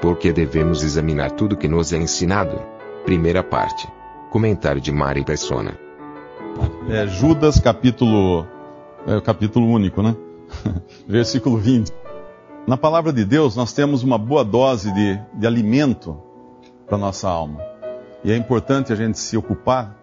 [0.00, 2.60] Porque devemos examinar tudo que nos é ensinado.
[3.04, 3.88] Primeira parte.
[4.30, 5.78] Comentário de Mari Persona.
[6.88, 8.46] É, Judas, capítulo.
[9.06, 10.16] É, capítulo único, né?
[11.06, 11.92] Versículo 20.
[12.66, 16.20] Na palavra de Deus, nós temos uma boa dose de, de alimento
[16.86, 17.60] para nossa alma.
[18.22, 19.96] E é importante a gente se ocupar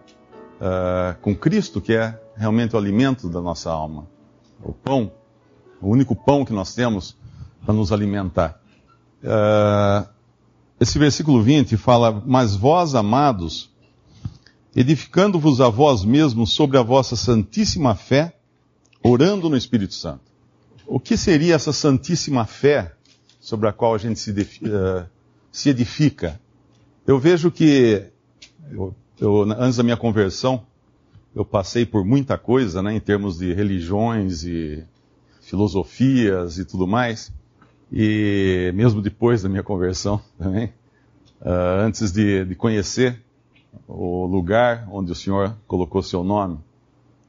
[0.60, 4.06] uh, com Cristo, que é realmente o alimento da nossa alma.
[4.62, 5.10] O pão,
[5.80, 7.16] o único pão que nós temos
[7.64, 8.60] para nos alimentar.
[9.22, 10.08] Uh,
[10.80, 13.70] esse versículo 20 fala: Mas vós, amados,
[14.74, 18.36] edificando-vos a vós mesmos sobre a vossa santíssima fé,
[19.02, 20.28] orando no Espírito Santo.
[20.86, 22.94] O que seria essa santíssima fé
[23.40, 25.06] sobre a qual a gente se, uh,
[25.50, 26.40] se edifica?
[27.06, 28.04] Eu vejo que,
[28.70, 30.64] eu, eu, antes da minha conversão,
[31.34, 34.84] eu passei por muita coisa, né, em termos de religiões e
[35.40, 37.32] filosofias e tudo mais,
[37.92, 40.66] e mesmo depois da minha conversão também,
[41.40, 43.20] uh, antes de, de conhecer
[43.86, 46.58] o lugar onde o Senhor colocou seu nome.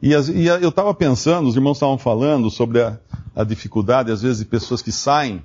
[0.02, 2.98] E, as, e eu estava pensando, os irmãos estavam falando sobre a,
[3.36, 5.44] a, dificuldade, às vezes, de pessoas que saem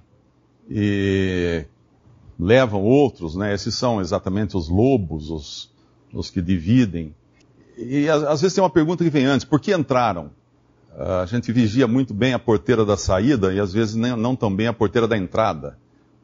[0.70, 1.64] e
[2.38, 3.52] levam outros, né?
[3.52, 5.70] Esses são exatamente os lobos, os,
[6.12, 7.14] os que dividem.
[7.76, 10.30] E às, às, vezes tem uma pergunta que vem antes: por que entraram?
[10.96, 14.36] Uh, a gente vigia muito bem a porteira da saída e às vezes nem, não
[14.36, 15.76] tão bem a porteira da entrada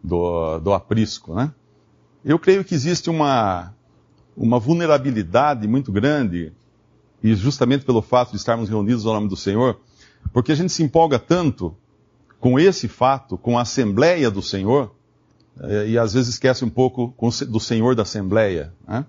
[0.02, 1.52] do, do aprisco, né?
[2.24, 3.74] Eu creio que existe uma,
[4.36, 6.52] uma vulnerabilidade muito grande
[7.22, 9.80] e justamente pelo fato de estarmos reunidos ao nome do Senhor,
[10.32, 11.74] porque a gente se empolga tanto
[12.38, 14.94] com esse fato, com a Assembleia do Senhor,
[15.60, 17.14] eh, e às vezes esquece um pouco
[17.48, 18.72] do Senhor da Assembleia.
[18.86, 19.04] Né?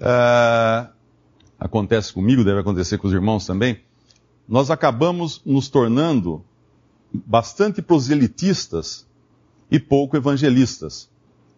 [0.00, 0.88] Uh,
[1.58, 3.80] acontece comigo, deve acontecer com os irmãos também.
[4.48, 6.44] Nós acabamos nos tornando
[7.12, 9.06] bastante proselitistas
[9.70, 11.10] e pouco evangelistas.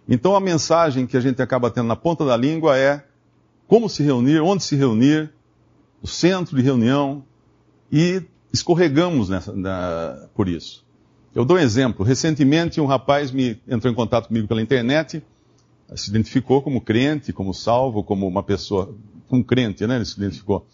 [0.09, 3.05] Então a mensagem que a gente acaba tendo na ponta da língua é
[3.67, 5.33] como se reunir, onde se reunir,
[6.03, 7.25] o centro de reunião
[7.91, 8.23] e
[8.53, 10.85] escorregamos nessa, na, por isso.
[11.35, 12.05] Eu dou um exemplo.
[12.05, 15.23] Recentemente, um rapaz me entrou em contato comigo pela internet,
[15.97, 18.95] se identificou como crente, como salvo, como uma pessoa,
[19.31, 19.97] um crente, né?
[19.97, 20.67] Ele se identificou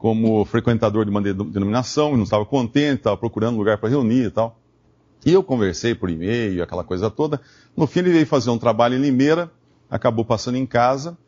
[0.00, 4.58] como frequentador de uma denominação, não estava contente, estava procurando lugar para reunir e tal.
[5.26, 7.38] E eu conversei por e-mail, aquela coisa toda.
[7.76, 9.52] No fim, ele veio fazer um trabalho em Limeira,
[9.90, 11.18] acabou passando em casa,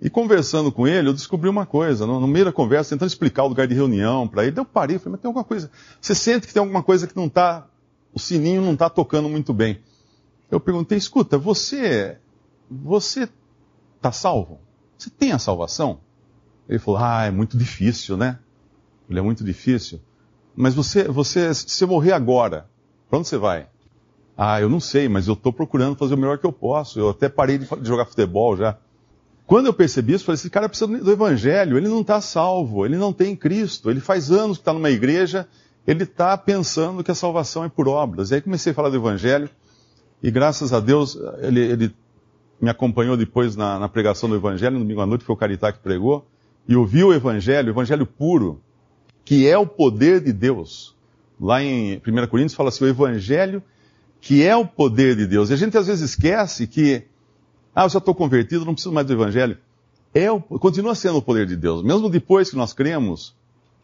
[0.00, 3.48] e conversando com ele, eu descobri uma coisa, no meio da conversa, tentando explicar o
[3.48, 5.68] lugar de reunião para ele, eu parei, falei, mas tem alguma coisa,
[6.00, 7.66] você sente que tem alguma coisa que não está,
[8.12, 9.80] o sininho não está tocando muito bem.
[10.48, 12.16] Eu perguntei, escuta, você,
[12.70, 13.28] você
[13.96, 14.60] está salvo?
[14.96, 15.98] Você tem a salvação?
[16.68, 18.38] Ele falou, ah, é muito difícil, né?
[19.08, 20.00] Ele é muito difícil.
[20.56, 22.66] Mas você, você, se morrer agora,
[23.08, 23.66] para onde você vai?
[24.36, 26.98] Ah, eu não sei, mas eu estou procurando fazer o melhor que eu posso.
[26.98, 28.76] Eu até parei de jogar futebol já.
[29.46, 32.96] Quando eu percebi isso, falei: esse cara precisa do evangelho, ele não está salvo, ele
[32.96, 35.46] não tem Cristo, ele faz anos que está numa igreja,
[35.86, 38.30] ele está pensando que a salvação é por obras.
[38.30, 39.50] E aí comecei a falar do evangelho,
[40.22, 41.94] e graças a Deus, ele, ele
[42.60, 45.70] me acompanhou depois na, na, pregação do evangelho, no domingo à noite, foi o Caritá
[45.70, 46.26] que pregou,
[46.66, 48.60] e ouviu o evangelho, o evangelho puro,
[49.24, 50.94] que é o poder de Deus.
[51.40, 53.62] Lá em 1 Coríntios fala assim: o evangelho
[54.24, 55.50] que é o poder de Deus.
[55.50, 57.04] E a gente às vezes esquece que
[57.74, 59.58] ah, eu já estou convertido, não preciso mais do Evangelho.
[60.14, 61.82] É o, continua sendo o poder de Deus.
[61.82, 63.34] Mesmo depois que nós cremos,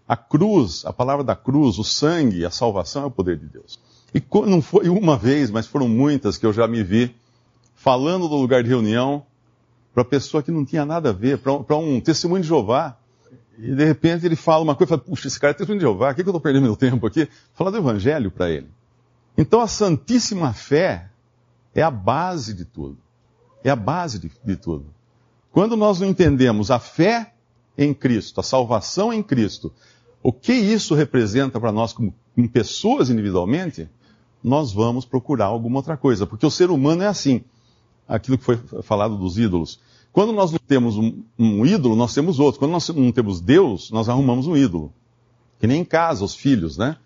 [0.09, 3.79] a cruz, a palavra da cruz, o sangue, a salvação é o poder de Deus.
[4.15, 7.15] E não foi uma vez, mas foram muitas que eu já me vi
[7.75, 9.27] falando do lugar de reunião
[9.95, 12.97] para pessoa que não tinha nada a ver, para um testemunho de Jeová.
[13.59, 16.11] E de repente ele fala uma coisa, fala, puxa, esse cara é testemunho de Jeová,
[16.11, 17.29] o que, que eu estou perdendo meu tempo aqui?
[17.55, 18.69] Falar do Evangelho para ele.
[19.37, 21.11] Então a Santíssima Fé
[21.75, 22.99] é a base de tudo.
[23.63, 24.87] É a base de, de tudo.
[25.53, 27.33] Quando nós não entendemos a fé
[27.77, 29.73] em Cristo, a salvação em Cristo,
[30.23, 33.89] o que isso representa para nós como, como, pessoas individualmente,
[34.43, 36.27] nós vamos procurar alguma outra coisa.
[36.27, 37.43] Porque o ser humano é assim.
[38.11, 39.81] Aquilo que foi falado dos ídolos.
[40.13, 42.59] Quando nós não temos um, um ídolo, nós temos outro.
[42.59, 44.93] Quando nós não temos Deus, nós arrumamos um ídolo.
[45.61, 46.97] Que nem em casa, os filhos, né?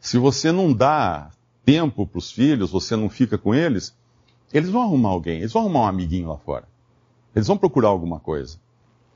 [0.00, 1.30] Se você não dá
[1.64, 3.92] tempo para os filhos, você não fica com eles,
[4.52, 6.68] eles vão arrumar alguém, eles vão arrumar um amiguinho lá fora.
[7.34, 8.58] Eles vão procurar alguma coisa.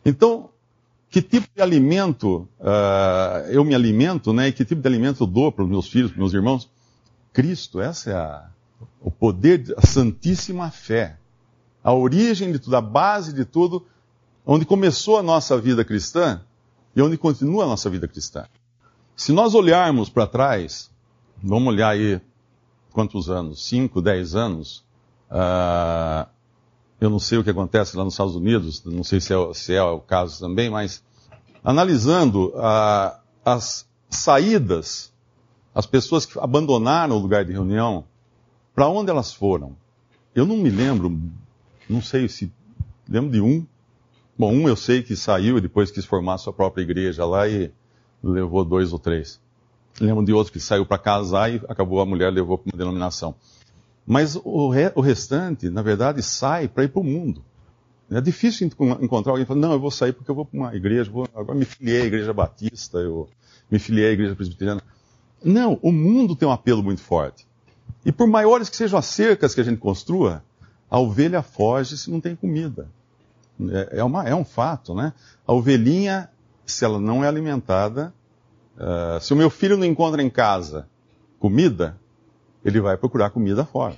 [0.05, 0.51] Então,
[1.09, 4.49] que tipo de alimento uh, eu me alimento, né?
[4.49, 6.69] E que tipo de alimento eu dou para os meus filhos, para os meus irmãos?
[7.33, 8.51] Cristo, essa é a,
[9.01, 11.20] o poder, a santíssima fé.
[11.83, 13.87] A origem de tudo, a base de tudo,
[14.45, 16.41] onde começou a nossa vida cristã
[16.95, 18.47] e onde continua a nossa vida cristã.
[19.17, 20.91] Se nós olharmos para trás,
[21.43, 22.21] vamos olhar aí
[22.93, 23.67] quantos anos?
[23.67, 24.85] 5, 10 anos.
[25.31, 26.29] Uh,
[27.01, 29.75] eu não sei o que acontece lá nos Estados Unidos, não sei se é, se
[29.75, 31.03] é o caso também, mas
[31.65, 35.13] analisando uh, as saídas,
[35.75, 38.05] as pessoas que abandonaram o lugar de reunião,
[38.75, 39.77] para onde elas foram?
[40.35, 41.11] Eu não me lembro,
[41.91, 42.53] não sei se.
[43.09, 43.67] Lembro de um.
[44.39, 47.71] Bom, um eu sei que saiu e depois quis formar sua própria igreja lá e
[48.23, 49.41] levou dois ou três.
[50.01, 53.35] Lembro de outro que saiu para casar e acabou a mulher levou para uma denominação.
[54.07, 57.45] Mas o, re, o restante, na verdade, sai para ir para o mundo.
[58.11, 60.75] É difícil encontrar alguém que fala, não, eu vou sair porque eu vou para uma
[60.75, 63.29] igreja, vou, agora me filiei à igreja batista, eu
[63.71, 64.83] me filiei à igreja presbiteriana.
[65.45, 67.47] Não, o mundo tem um apelo muito forte.
[68.05, 70.43] E por maiores que sejam as cercas que a gente construa,
[70.91, 72.89] a ovelha foge se não tem comida.
[73.71, 75.13] É, é, uma, é um fato, né?
[75.47, 76.29] A ovelhinha,
[76.67, 78.13] se ela não é alimentada,
[78.77, 80.89] uh, se o meu filho não encontra em casa
[81.39, 81.97] comida,
[82.65, 83.97] ele vai procurar comida fora.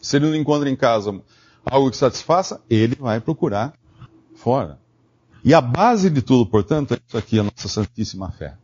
[0.00, 1.20] Se ele não encontra em casa
[1.64, 3.72] algo que satisfaça, ele vai procurar
[4.34, 4.78] fora.
[5.44, 8.56] E a base de tudo, portanto, é isso aqui, a nossa santíssima fé.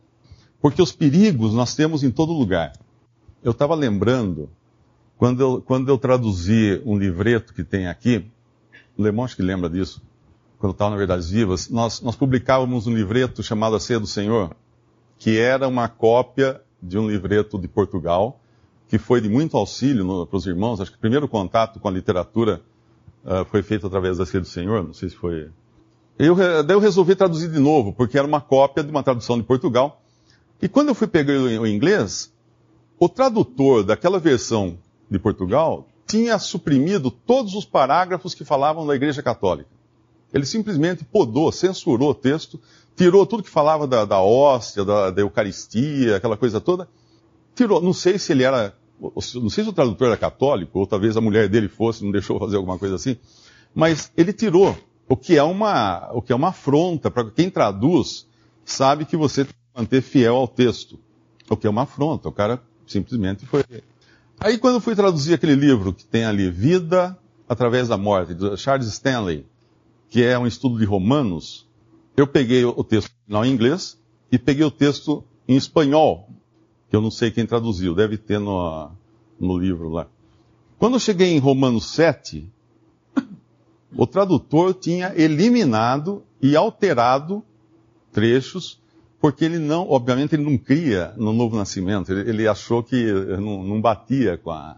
[0.61, 2.73] Porque os perigos nós temos em todo lugar.
[3.43, 4.49] Eu estava lembrando,
[5.17, 8.25] quando eu, quando eu traduzi um livreto que tem aqui,
[8.97, 10.01] o Lemon acho que lembra disso,
[10.59, 14.55] quando estava na Verdades Vivas, nós, nós publicávamos um livreto chamado A Ceia do Senhor,
[15.17, 18.39] que era uma cópia de um livreto de Portugal,
[18.87, 20.79] que foi de muito auxílio para os irmãos.
[20.79, 22.61] Acho que o primeiro contato com a literatura
[23.23, 25.49] uh, foi feito através da Ceia do Senhor, não sei se foi.
[26.17, 29.43] Eu, daí eu resolvi traduzir de novo, porque era uma cópia de uma tradução de
[29.43, 30.01] Portugal.
[30.61, 32.31] E quando eu fui pegar o inglês,
[32.99, 34.77] o tradutor daquela versão
[35.13, 39.69] de Portugal tinha suprimido todos os parágrafos que falavam da Igreja Católica.
[40.33, 42.59] Ele simplesmente podou, censurou o texto,
[42.95, 46.89] tirou tudo que falava da, da hóstia, da, da Eucaristia, aquela coisa toda.
[47.55, 47.81] Tirou.
[47.81, 48.75] Não sei se ele era
[49.35, 52.39] não sei se o tradutor era católico, ou talvez a mulher dele fosse, não deixou
[52.39, 53.17] fazer alguma coisa assim,
[53.75, 54.77] mas ele tirou,
[55.09, 58.25] o que é uma, o que é uma afronta para quem traduz,
[58.63, 60.97] sabe que você tem que manter fiel ao texto,
[61.49, 63.63] o que é uma afronta, o cara simplesmente foi.
[64.39, 68.87] Aí quando fui traduzir aquele livro que tem ali, Vida através da Morte, de Charles
[68.87, 69.45] Stanley,
[70.09, 71.67] que é um estudo de Romanos,
[72.15, 73.99] eu peguei o texto original em inglês
[74.31, 76.29] e peguei o texto em espanhol,
[76.89, 78.91] que eu não sei quem traduziu, deve ter no,
[79.39, 80.07] no livro lá.
[80.77, 82.47] Quando eu cheguei em Romanos 7,
[83.95, 87.43] o tradutor tinha eliminado e alterado
[88.11, 88.79] trechos,
[89.23, 93.09] porque ele não, obviamente, ele não cria no novo nascimento, ele, ele achou que
[93.39, 94.75] não, não, batia com a.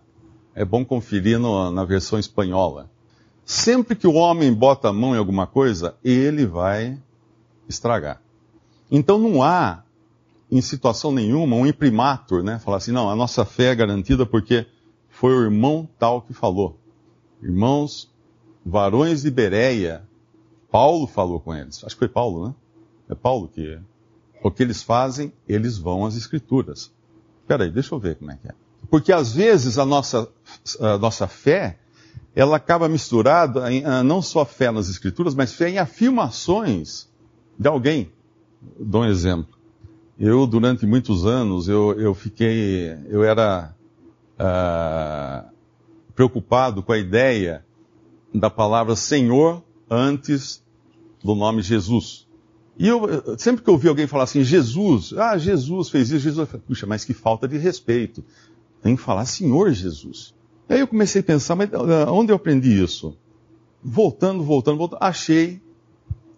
[0.53, 2.87] É bom conferir no, na versão espanhola.
[3.43, 6.95] Sempre que o homem bota a mão em alguma coisa, ele vai
[7.67, 8.21] estragar.
[8.91, 9.81] Então não há
[10.51, 12.59] em situação nenhuma, um imprimatur, né?
[12.59, 14.67] Falar assim, não, a nossa fé é garantida porque
[15.09, 16.79] foi o irmão tal que falou.
[17.41, 18.13] Irmãos,
[18.63, 20.03] varões de Bereia,
[20.69, 21.83] Paulo falou com eles.
[21.83, 22.55] Acho que foi Paulo, né?
[23.09, 23.79] É Paulo que.
[24.45, 26.91] O que eles fazem, eles vão às escrituras.
[27.47, 28.53] Peraí, deixa eu ver como é que é.
[28.91, 30.29] Porque às vezes a nossa,
[30.79, 31.79] a nossa fé,
[32.35, 37.09] ela acaba misturada em, ah, não só fé nas escrituras, mas fé em afirmações
[37.57, 38.11] de alguém.
[38.79, 39.57] Dou um exemplo.
[40.19, 43.73] Eu, durante muitos anos, eu, eu fiquei, eu era
[44.39, 45.49] uh,
[46.13, 47.65] preocupado com a ideia
[48.31, 50.63] da palavra Senhor antes
[51.23, 52.24] do nome Jesus.
[52.77, 56.49] E eu, sempre que eu ouvi alguém falar assim, Jesus, ah, Jesus fez isso, Jesus,
[56.67, 58.23] puxa, mas que falta de respeito.
[58.81, 60.33] Tem que falar Senhor Jesus.
[60.67, 63.17] E aí eu comecei a pensar, mas ah, onde eu aprendi isso?
[63.83, 65.61] Voltando, voltando, voltando, achei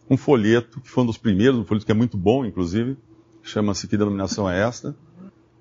[0.09, 2.97] um folheto, que foi um dos primeiros, um folheto que é muito bom, inclusive,
[3.41, 4.95] chama-se Que Denominação é Esta?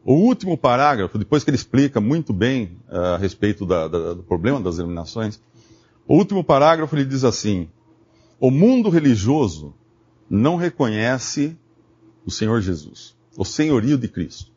[0.05, 4.23] O último parágrafo, depois que ele explica muito bem uh, a respeito da, da, do
[4.23, 5.41] problema das denominações,
[6.07, 7.69] o último parágrafo ele diz assim:
[8.39, 9.75] O mundo religioso
[10.29, 11.57] não reconhece
[12.25, 14.51] o Senhor Jesus, o senhorio de Cristo.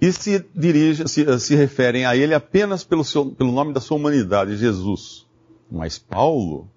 [0.00, 3.96] E se dirige, se, se referem a ele apenas pelo, seu, pelo nome da sua
[3.96, 5.26] humanidade, Jesus.
[5.70, 6.70] Mas Paulo,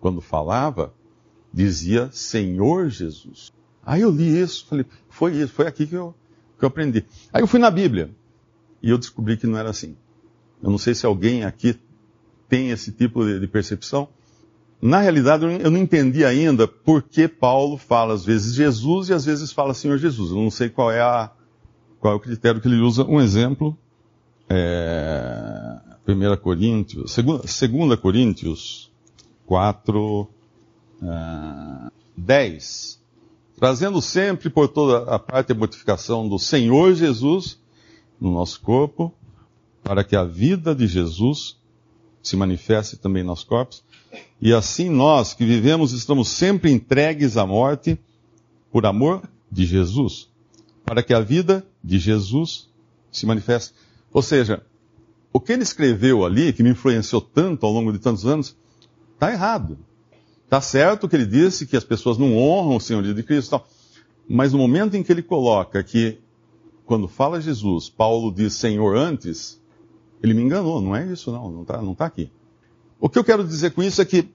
[0.00, 0.92] quando falava,
[1.52, 3.52] dizia Senhor Jesus.
[3.84, 6.12] Aí eu li isso, falei, foi isso, foi aqui que eu,
[6.58, 7.04] que eu aprendi.
[7.32, 8.10] Aí eu fui na Bíblia.
[8.82, 9.96] e eu descobri que não era assim.
[10.60, 11.78] Eu não sei se alguém aqui
[12.48, 14.08] tem esse tipo de, de percepção.
[14.80, 19.24] Na realidade, eu não entendi ainda por que Paulo fala às vezes Jesus e às
[19.24, 20.30] vezes fala Senhor Jesus.
[20.30, 21.30] Eu não sei qual é, a,
[21.98, 23.04] qual é o critério que ele usa.
[23.04, 23.76] Um exemplo,
[24.48, 28.92] é, 1 Coríntios, 2, Coríntios
[29.46, 30.28] 4,
[31.02, 33.00] uh, 10.
[33.58, 37.58] Trazendo sempre por toda a parte a mortificação do Senhor Jesus
[38.20, 39.12] no nosso corpo,
[39.82, 41.58] para que a vida de Jesus
[42.26, 43.84] se manifeste também em nossos corpos.
[44.40, 47.98] E assim nós que vivemos estamos sempre entregues à morte
[48.72, 50.28] por amor de Jesus,
[50.84, 52.68] para que a vida de Jesus
[53.12, 53.72] se manifeste.
[54.12, 54.60] Ou seja,
[55.32, 58.56] o que ele escreveu ali, que me influenciou tanto ao longo de tantos anos,
[59.14, 59.78] está errado.
[60.44, 63.68] Está certo que ele disse que as pessoas não honram o Senhor de Cristo, tal.
[64.28, 66.18] mas no momento em que ele coloca que,
[66.84, 69.60] quando fala Jesus, Paulo diz Senhor antes,
[70.26, 72.30] ele me enganou, não é isso não, não está não tá aqui.
[73.00, 74.28] O que eu quero dizer com isso é que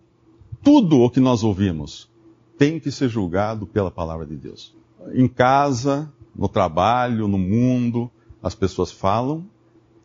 [0.63, 2.09] tudo o que nós ouvimos
[2.57, 4.75] tem que ser julgado pela palavra de Deus.
[5.13, 8.09] Em casa, no trabalho, no mundo,
[8.41, 9.45] as pessoas falam,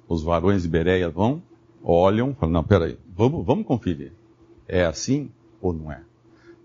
[0.09, 1.43] os varões de Bereia vão,
[1.85, 4.13] olham, falam, não, peraí, vamos, vamos conferir.
[4.67, 6.01] É assim ou não é?